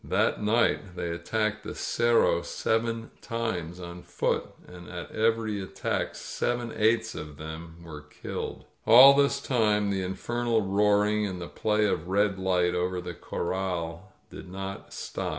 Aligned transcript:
•••That 0.09 0.41
night 0.41 0.95
they 0.95 1.09
attacked 1.11 1.63
the 1.63 1.75
Cerro 1.75 2.41
seven 2.41 3.11
times 3.21 3.79
on 3.79 4.01
foot, 4.01 4.47
and 4.65 4.89
at 4.89 5.11
every 5.11 5.61
attack 5.61 6.15
seven 6.15 6.73
eighths 6.75 7.13
of 7.13 7.37
them 7.37 7.83
were 7.83 8.01
killed. 8.01 8.61
•••All 8.87 9.13
this 9.13 9.39
time 9.39 9.91
the 9.91 10.01
in 10.01 10.15
fernal 10.15 10.63
roaring 10.65 11.27
and 11.27 11.39
the 11.39 11.47
play 11.47 11.85
of 11.85 12.07
red 12.07 12.39
light 12.39 12.73
over 12.73 12.99
the 12.99 13.13
Corral 13.13 14.11
did 14.31 14.49
not 14.49 14.91
stop. 14.91 15.29